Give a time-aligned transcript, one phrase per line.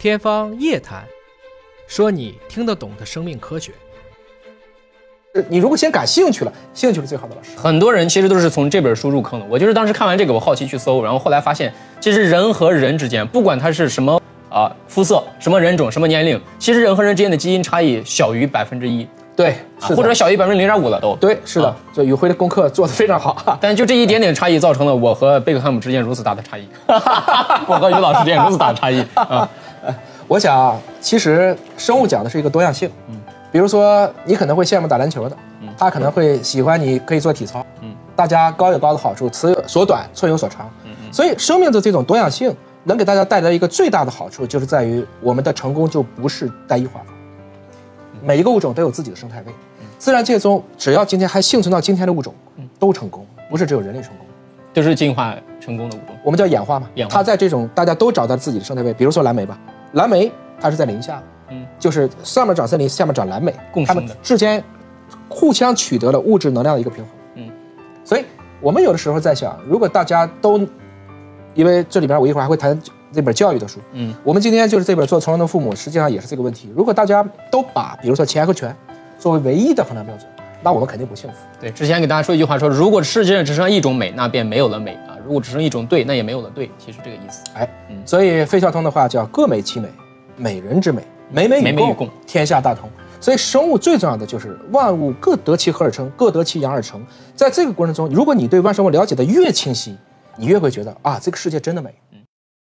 [0.00, 1.02] 天方夜谭，
[1.86, 3.70] 说你听得懂的生命科学。
[5.50, 7.50] 你如果先感兴趣了，兴趣是最好的老师。
[7.54, 9.44] 很多人其实都是从这本书入坑的。
[9.50, 14.18] 我就是当时看完这个，我好奇去搜，然后后来发现，其实人和人之间，不管他是什么
[14.48, 19.06] 啊肤色、什么人种、什么年龄，其实人和人之间的基因差异小于百分之一，
[19.36, 21.14] 对，或者小于百分之零点五了都。
[21.16, 23.58] 对，是的啊，就宇辉的功课做得非常好啊。
[23.60, 26.66] 但就这一点点差异，造成了我和贝克汉姆之间如此大的差异，
[27.68, 29.46] 我和于老师之间如此大的差异啊。
[30.28, 32.90] 我想啊，其实生物讲的是一个多样性。
[33.08, 33.16] 嗯，
[33.50, 35.36] 比如说你可能会羡慕打篮球的，
[35.76, 37.64] 他可能会喜欢你可以做体操。
[37.80, 40.70] 嗯，大家高有高的好处，尺有所短，寸有所长。
[40.84, 42.54] 嗯嗯，所以生命的这种多样性
[42.84, 47.06] 能给大家带来一个最大的好处，就是在于我们的成功就不是单一化的。
[48.22, 49.52] 每一个物种都有自己的生态位，
[49.98, 52.34] 自然界中只要今天还幸存到今天的物种，
[52.78, 54.26] 都成功，不是只有人类成功。
[54.72, 56.16] 都是进化成功的物种。
[56.24, 57.14] 我们叫演化嘛，演化。
[57.14, 59.58] 它在这种大家都找到自己的生态位，比如说蓝莓吧，
[59.92, 64.14] 蓝莓它是在林下，嗯，就是上面长森林，下面长蓝莓，共生的。
[64.22, 64.62] 之间
[65.28, 67.50] 互相取得了物质能量的一个平衡，嗯，
[68.04, 68.24] 所以
[68.60, 70.58] 我们有的时候在想，如果大家都，
[71.54, 72.80] 因为这里边我一会儿还会谈
[73.12, 78.74] 这本教育的书，嗯，我们今天就是这本做从容的父母，实际上也是这个问题，如果大家都把比如说钱和权
[79.18, 80.28] 作为唯一的衡量标准，
[80.62, 81.36] 那我们肯定不幸福。
[81.60, 86.70] 对，之前给大家说一句话说，如果世界上只剩下一种美，那便没有了美啊；如果只剩一种对，那也没有了对。
[86.78, 87.42] 其实这个意思。
[87.54, 87.68] 哎，
[88.04, 89.88] 所以费孝通的话叫各美其美，
[90.36, 92.88] 美人之美，美美与共，美美与共天下大同。
[93.20, 97.04] 所以生物最重要的就是万物各得其和而成，各得其养而成。
[97.36, 99.96] 在这个过程中，如果你对万生物了解的越清晰，
[100.36, 101.94] 你越会觉得啊，这个世界真的美。